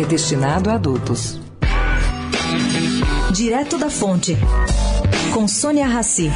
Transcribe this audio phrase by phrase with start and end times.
[0.00, 1.40] é destinado a adultos.
[3.34, 4.36] Direto da Fonte,
[5.34, 6.30] com Sônia Rassi.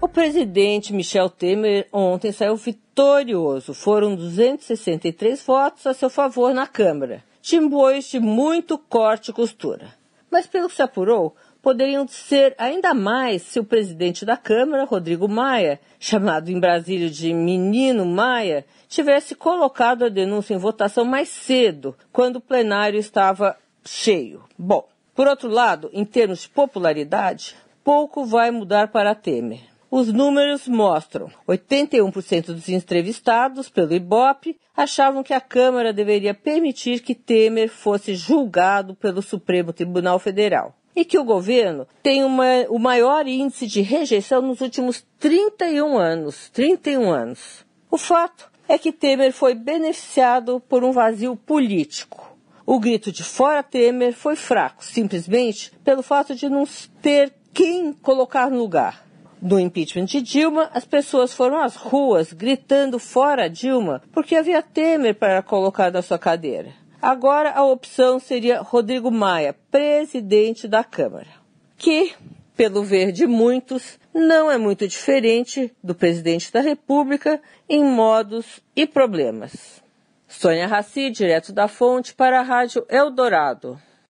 [0.00, 3.72] O presidente Michel Temer ontem saiu vitorioso.
[3.72, 9.94] Foram 263 votos a seu favor na Câmara, depois de muito corte e costura.
[10.28, 15.26] Mas pelo que se apurou, poderiam ser ainda mais se o presidente da Câmara, Rodrigo
[15.26, 21.96] Maia, chamado em Brasília de Menino Maia, tivesse colocado a denúncia em votação mais cedo,
[22.12, 24.44] quando o plenário estava cheio.
[24.58, 29.60] Bom, por outro lado, em termos de popularidade, pouco vai mudar para Temer.
[29.90, 37.14] Os números mostram 81% dos entrevistados pelo IBOP achavam que a Câmara deveria permitir que
[37.14, 43.26] Temer fosse julgado pelo Supremo Tribunal Federal e que o governo tem uma, o maior
[43.26, 46.48] índice de rejeição nos últimos 31 anos.
[46.50, 47.64] 31 anos.
[47.90, 52.36] O fato é que Temer foi beneficiado por um vazio político.
[52.66, 56.64] O grito de fora Temer foi fraco, simplesmente pelo fato de não
[57.02, 59.04] ter quem colocar no lugar.
[59.40, 65.14] No impeachment de Dilma, as pessoas foram às ruas gritando fora Dilma porque havia Temer
[65.14, 66.72] para colocar na sua cadeira.
[67.04, 71.28] Agora a opção seria Rodrigo Maia, presidente da Câmara,
[71.76, 72.14] que,
[72.56, 78.86] pelo ver de muitos, não é muito diferente do presidente da República em modos e
[78.86, 79.82] problemas.
[80.26, 83.78] Sônia Raci, direto da fonte, para a Rádio Eldorado.